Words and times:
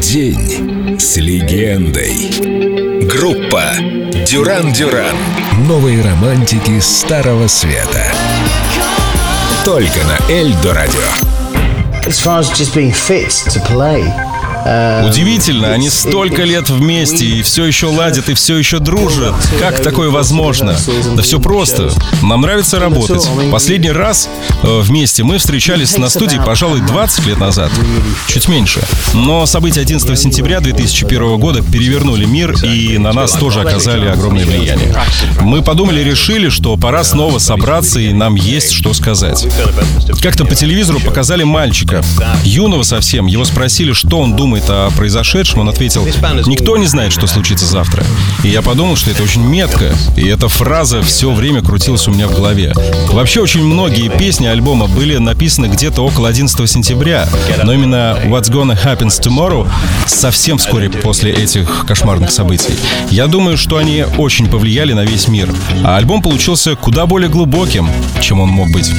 День 0.00 0.98
с 0.98 1.16
легендой. 1.18 2.12
Группа 3.06 3.62
Дюран 4.26 4.72
Дюран. 4.72 5.16
Новые 5.68 6.02
романтики 6.02 6.80
Старого 6.80 7.46
Света. 7.46 8.04
Только 9.64 10.00
на 10.04 10.32
Эльдо 10.32 10.74
Радио. 10.74 11.00
As 12.06 12.18
far 12.20 12.40
as 12.40 12.50
just 12.50 12.74
being 12.74 12.90
fit 12.90 13.30
to 13.52 13.60
play, 13.66 14.02
Удивительно, 15.04 15.72
они 15.72 15.88
столько 15.90 16.42
лет 16.44 16.68
вместе 16.68 17.24
и 17.24 17.42
все 17.42 17.64
еще 17.64 17.86
ладят 17.86 18.28
и 18.28 18.34
все 18.34 18.56
еще 18.56 18.78
дружат. 18.78 19.34
Как 19.58 19.82
такое 19.82 20.10
возможно? 20.10 20.76
Да 21.14 21.22
все 21.22 21.40
просто. 21.40 21.90
Нам 22.22 22.42
нравится 22.42 22.78
работать. 22.78 23.26
Последний 23.50 23.90
раз 23.90 24.28
э, 24.62 24.80
вместе 24.80 25.22
мы 25.24 25.38
встречались 25.38 25.96
на 25.96 26.08
студии, 26.08 26.38
пожалуй, 26.44 26.80
20 26.80 27.26
лет 27.26 27.38
назад. 27.38 27.70
Чуть 28.28 28.48
меньше. 28.48 28.80
Но 29.14 29.46
события 29.46 29.80
11 29.80 30.18
сентября 30.18 30.60
2001 30.60 31.38
года 31.38 31.62
перевернули 31.62 32.24
мир 32.26 32.52
и 32.64 32.98
на 32.98 33.12
нас 33.12 33.32
тоже 33.32 33.60
оказали 33.60 34.06
огромное 34.06 34.44
влияние. 34.44 34.94
Мы 35.40 35.62
подумали, 35.62 36.02
решили, 36.02 36.48
что 36.48 36.76
пора 36.76 37.04
снова 37.04 37.38
собраться 37.38 38.00
и 38.00 38.12
нам 38.12 38.34
есть 38.34 38.72
что 38.72 38.92
сказать. 38.92 39.46
Как-то 40.22 40.44
по 40.44 40.54
телевизору 40.54 41.00
показали 41.00 41.44
мальчика, 41.44 42.02
юного 42.44 42.82
совсем. 42.82 43.26
Его 43.26 43.44
спросили, 43.44 43.92
что 43.92 44.18
он 44.18 44.36
думает 44.36 44.57
о 44.68 44.90
произошедшем. 44.96 45.60
Он 45.60 45.68
ответил, 45.68 46.06
никто 46.46 46.76
не 46.76 46.86
знает, 46.86 47.12
что 47.12 47.26
случится 47.26 47.66
завтра. 47.66 48.04
И 48.42 48.48
я 48.48 48.62
подумал, 48.62 48.96
что 48.96 49.10
это 49.10 49.22
очень 49.22 49.42
метко. 49.42 49.94
И 50.16 50.26
эта 50.26 50.48
фраза 50.48 51.02
все 51.02 51.32
время 51.32 51.62
крутилась 51.62 52.06
у 52.08 52.12
меня 52.12 52.28
в 52.28 52.34
голове. 52.34 52.72
Вообще 53.12 53.40
очень 53.40 53.62
многие 53.62 54.08
песни 54.08 54.46
альбома 54.46 54.86
были 54.86 55.16
написаны 55.16 55.66
где-то 55.66 56.02
около 56.02 56.28
11 56.28 56.68
сентября. 56.68 57.28
Но 57.64 57.72
именно 57.72 58.18
What's 58.24 58.50
Gonna 58.50 58.78
Happen 58.82 59.08
Tomorrow 59.08 59.68
совсем 60.06 60.58
вскоре 60.58 60.90
после 60.90 61.32
этих 61.32 61.84
кошмарных 61.86 62.30
событий. 62.30 62.74
Я 63.10 63.26
думаю, 63.26 63.56
что 63.56 63.76
они 63.76 64.04
очень 64.16 64.48
повлияли 64.48 64.92
на 64.92 65.04
весь 65.04 65.28
мир. 65.28 65.52
А 65.84 65.96
альбом 65.96 66.22
получился 66.22 66.74
куда 66.76 67.06
более 67.06 67.28
глубоким, 67.28 67.88
чем 68.20 68.40
он 68.40 68.48
мог 68.48 68.70
быть. 68.70 68.90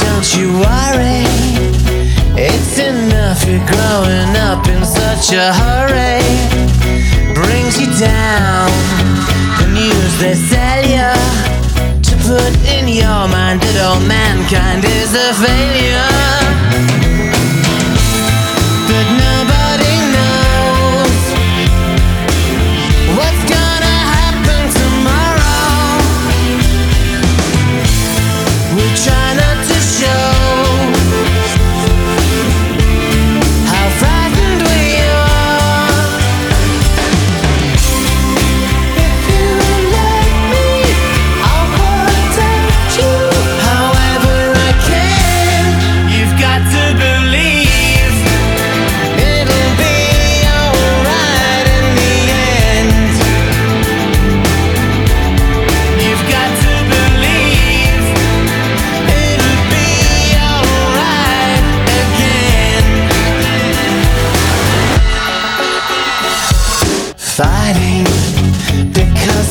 Don't 0.00 0.36
you 0.36 0.50
worry, 0.58 1.26
it's 2.36 2.78
enough 2.78 3.46
you're 3.46 3.64
growing 3.66 4.34
up 4.36 4.66
in 4.68 4.84
such 4.84 5.32
a 5.32 5.52
hurry. 5.52 6.22
Brings 7.34 7.80
you 7.80 7.86
down, 7.98 8.70
the 9.58 9.68
news 9.72 10.18
they 10.18 10.34
sell 10.34 10.82
you 10.82 11.12
to 12.02 12.16
put 12.26 12.52
in 12.68 12.88
your 12.88 13.28
mind 13.28 13.60
that 13.60 13.76
all 13.82 14.00
mankind 14.00 14.84
is 14.84 15.14
a 15.14 15.34
failure. 15.34 16.43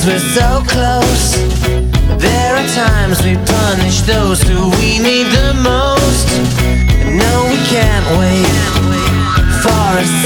We're 0.06 0.20
so 0.20 0.64
close. 0.68 1.36
There 2.20 2.56
are 2.56 2.68
times 2.76 3.24
we 3.24 3.36
punish 3.36 4.02
those 4.02 4.42
who 4.42 4.70
we 4.72 5.00
need 5.00 5.28
the 5.32 5.54
most. 5.64 6.28
No, 7.08 7.48
we 7.50 7.58
can't 7.72 8.08
wait 8.20 8.64
for 9.64 9.86
a 10.00 10.23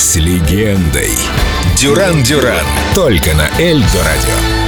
с 0.00 0.16
легендой. 0.16 1.12
Дюран 1.76 2.22
Дюран. 2.22 2.64
Только 2.94 3.34
на 3.34 3.50
Эльдо 3.58 4.02
Радио. 4.02 4.59